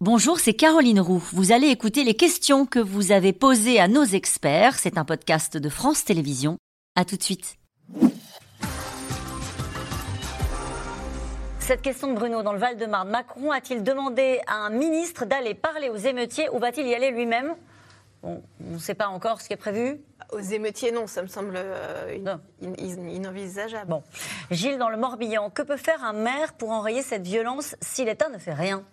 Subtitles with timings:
[0.00, 1.20] Bonjour, c'est Caroline Roux.
[1.32, 4.78] Vous allez écouter les questions que vous avez posées à nos experts.
[4.78, 6.56] C'est un podcast de France Télévisions.
[6.94, 7.56] À tout de suite.
[11.58, 13.10] Cette question de Bruno dans le Val-de-Marne.
[13.10, 17.56] Macron a-t-il demandé à un ministre d'aller parler aux émeutiers ou va-t-il y aller lui-même?
[18.22, 20.00] On ne sait pas encore ce qui est prévu.
[20.30, 23.90] Aux émeutiers, non, ça me semble euh, inenvisageable.
[23.90, 24.04] Bon.
[24.52, 28.28] Gilles, dans le Morbihan, que peut faire un maire pour enrayer cette violence si l'État
[28.28, 28.84] ne fait rien?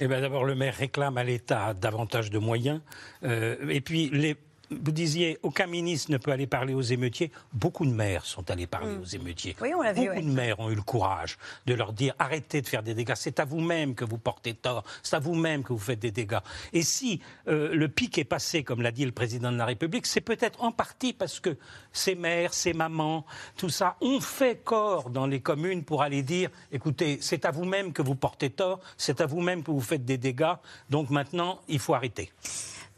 [0.00, 2.80] Eh bien, d'abord, le maire réclame à l'État davantage de moyens.
[3.24, 4.36] Euh, et puis, les,
[4.70, 7.32] vous disiez, aucun ministre ne peut aller parler aux émeutiers.
[7.52, 9.00] Beaucoup de maires sont allés parler mm.
[9.00, 9.56] aux émeutiers.
[9.60, 10.06] Oui, on l'a vu.
[10.06, 13.14] Beaucoup de maires ont eu le courage de leur dire arrêtez de faire des dégâts.
[13.16, 14.84] C'est à vous-même que vous portez tort.
[15.02, 16.38] C'est à vous-même que vous faites des dégâts.
[16.72, 20.06] Et si euh, le pic est passé, comme l'a dit le président de la République,
[20.06, 21.56] c'est peut-être en partie parce que
[21.92, 26.50] ces maires, ces mamans, tout ça, ont fait corps dans les communes pour aller dire
[26.70, 28.80] écoutez, c'est à vous-même que vous portez tort.
[28.96, 30.54] C'est à vous-même que vous faites des dégâts.
[30.90, 32.30] Donc maintenant, il faut arrêter.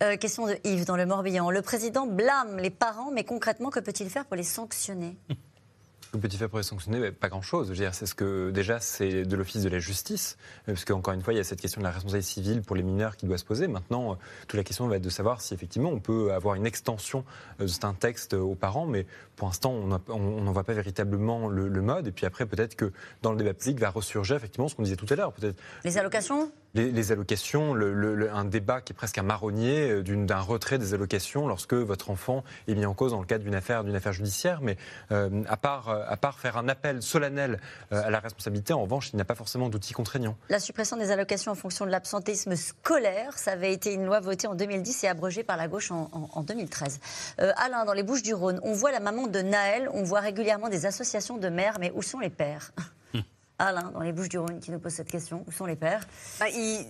[0.03, 1.50] Euh, question de Yves dans le Morbihan.
[1.50, 5.17] Le président blâme les parents, mais concrètement, que peut-il faire pour les sanctionner
[6.12, 7.12] que peut-il faire pour les sanctionner?
[7.12, 7.72] Pas grand-chose.
[7.92, 11.33] C'est ce que déjà c'est de l'office de la justice, euh, parce qu'encore une fois,
[11.33, 13.44] il y a cette question de la responsabilité civile pour les mineurs qui doit se
[13.44, 13.69] poser.
[13.69, 14.14] Maintenant, euh,
[14.48, 17.25] toute la question va être de savoir si effectivement on peut avoir une extension
[17.61, 19.06] de un texte aux parents, mais
[19.37, 22.09] pour l'instant, on n'en voit pas véritablement le, le, mode.
[22.09, 24.97] Et puis après, peut-être que dans le débat public va ressurgir effectivement ce qu'on disait
[24.97, 25.33] tout à l'heure.
[25.33, 26.50] Peut-être les allocations?
[26.75, 31.75] Les, allocations, un débat qui est presque un marronnier euh, d'un retrait des allocations lorsque
[31.75, 34.61] votre enfant est mis en cause dans le cadre d'une affaire, affaire judiciaire.
[34.62, 34.77] Mais
[35.11, 39.11] euh, à, part, euh, à part faire un appel solennel à la responsabilité, en revanche,
[39.12, 40.37] il n'y a pas forcément d'outils contraignants.
[40.48, 44.47] La suppression des allocations en fonction de l'absentéisme scolaire, ça avait été une loi votée
[44.47, 47.00] en 2010 et abrogée par la gauche en, en 2013.
[47.56, 50.69] Alain, dans les Bouches du Rhône, on voit la maman de Naël, on voit régulièrement
[50.69, 52.73] des associations de mères, mais où sont les pères?
[53.62, 55.44] Alain, dans les Bouches du Rhône, qui nous pose cette question.
[55.46, 56.00] Où sont les pères?
[56.41, 56.46] Bah,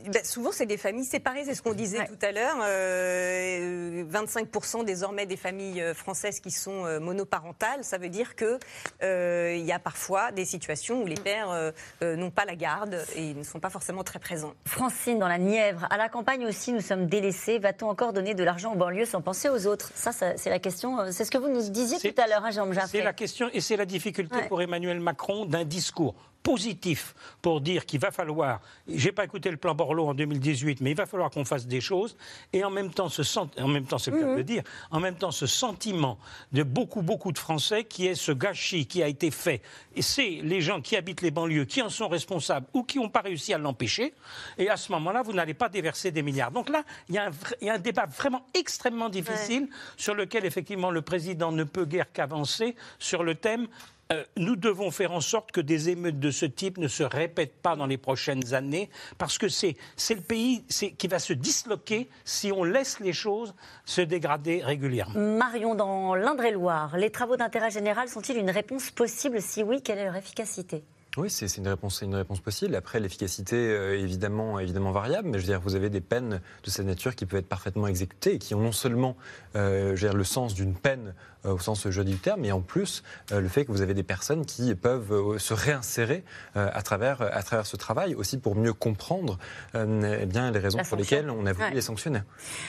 [0.07, 2.57] bah, Souvent, c'est des familles séparées, c'est ce qu'on disait tout à l'heure.
[2.57, 7.85] 25% euh, désormais des familles euh, françaises qui sont euh, monoparentales.
[7.85, 8.59] Ça veut dire qu'il
[9.03, 13.43] il y a parfois des situations où les pères n'ont pas la garde et ne
[13.43, 14.55] sont pas forcément très présents.
[14.65, 17.59] Francine, dans la Nièvre, à la campagne aussi, nous sommes délaissés.
[17.59, 19.91] Va-t-on encore donner de l'argent aux banlieues sans penser aux autres?
[19.95, 21.11] Ça, c'est la question.
[21.11, 23.61] C'est ce que vous nous disiez tout à l'heure, hein, Jean C'est la question et
[23.61, 29.13] c'est la difficulté pour Emmanuel Macron d'un discours positif pour dire qu'il va falloir, j'ai
[29.13, 32.17] pas écouté le plan Borloo en 2018, mais il va falloir qu'on fasse des choses,
[32.53, 35.01] et en même temps, ce en même temps, c'est le cas de le dire, en
[35.01, 36.19] même temps, ce sentiment
[36.53, 39.63] de beaucoup, beaucoup de Français qui est ce gâchis qui a été fait,
[39.95, 43.09] et c'est les gens qui habitent les banlieues qui en sont responsables ou qui n'ont
[43.09, 44.13] pas réussi à l'empêcher,
[44.59, 46.51] et à ce moment-là, vous n'allez pas déverser des milliards.
[46.51, 47.31] Donc là, il y, a
[47.75, 53.23] un, débat vraiment extrêmement difficile sur lequel, effectivement, le président ne peut guère qu'avancer sur
[53.23, 53.69] le thème
[54.13, 57.61] euh, nous devons faire en sorte que des émeutes de ce type ne se répètent
[57.63, 59.77] pas dans les prochaines années, parce que c'est
[60.11, 60.65] le pays
[60.99, 65.19] qui va se disloquer si on laisse les choses se dégrader régulièrement.
[65.19, 69.41] Marion, dans l'Indre-et-Loire, les travaux d'intérêt général sont-ils une réponse possible?
[69.41, 70.83] Si oui, quelle est leur efficacité?
[71.19, 72.75] Oui, c'est une réponse, une réponse possible.
[72.75, 76.41] Après, l'efficacité euh, est évidemment, évidemment variable, mais je veux dire, vous avez des peines
[76.65, 79.15] de cette nature qui peuvent être parfaitement exécutées et qui ont non seulement
[79.55, 81.15] euh, je dire, le sens d'une peine
[81.45, 84.03] euh, au sens joli du terme, mais en plus le fait que vous avez des
[84.03, 86.25] personnes qui peuvent se réinsérer
[86.55, 89.39] à, travers, à travers ce travail, aussi pour mieux comprendre
[89.75, 92.21] eh bien, les raisons pour lesquelles on a voulu les sanctionner.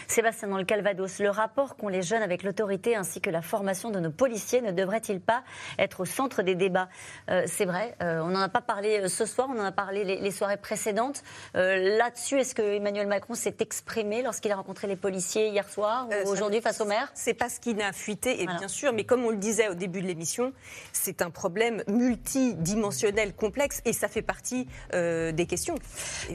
[0.08, 3.92] Sébastien, dans le Calvados, le rapport qu'ont les jeunes avec l'autorité ainsi que la formation
[3.92, 5.44] de nos policiers ne devrait-il pas
[5.78, 6.90] être au centre des débats?
[7.28, 10.32] C'est vrai, on n'en a pas parlé euh, ce soir, on en a parlé les,
[10.32, 11.24] soirées précédentes.
[11.56, 16.08] Euh, là-dessus, est-ce que Emmanuel Macron s'est exprimé lorsqu'il a rencontré les policiers hier soir
[16.10, 17.12] ou euh, aujourd'hui face au maire?
[17.14, 19.76] C'est pas ce qui n'a fuité, et bien sûr, mais comme on le disait au
[19.76, 20.54] début de l'émission,
[20.92, 25.76] c'est un problème multidimensionnel, complexe, et ça fait partie des questions.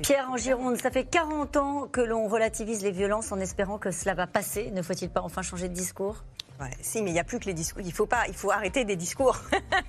[0.02, 3.90] Pierre en Gironde, ça fait 40 ans que l'on relativise les violences en espérant que
[3.90, 4.70] cela va passer.
[4.70, 6.24] Ne faut-il pas enfin changer de discours?
[6.80, 7.82] Si, mais il n'y a plus que les discours.
[7.84, 9.40] Il faut pas, il faut arrêter des discours.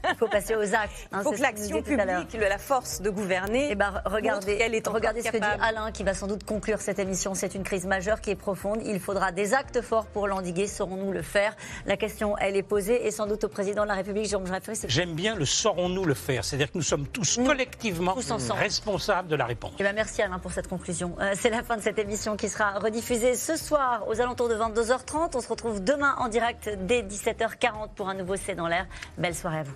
[0.10, 0.92] il faut passer aux actes.
[1.12, 3.68] Hein, il faut que l'action publique, la force de gouverner.
[3.68, 6.80] Et eh ben, regardez, est regardez ce que dit Alain, qui va sans doute conclure
[6.82, 7.34] cette émission.
[7.34, 8.82] C'est une crise majeure qui est profonde.
[8.86, 10.68] Il faudra des actes forts pour l'endiguer.
[10.68, 11.56] Saurons-nous le faire?
[11.86, 14.44] La question, elle est posée, et sans doute au président de la République, Jean
[14.88, 16.44] J'aime bien le saurons-nous le faire.
[16.44, 18.16] C'est-à-dire que nous sommes tous collectivement
[18.54, 19.72] responsables de la réponse.
[19.74, 21.16] Et eh ben, merci Alain pour cette conclusion.
[21.20, 24.56] Euh, c'est la fin de cette émission qui sera rediffusée ce soir aux alentours de
[24.56, 25.32] 22h30.
[25.36, 28.88] On se retrouve demain en direct dès 17h40 pour un nouveau C'est dans l'air.
[29.18, 29.76] Belle soirée à vous.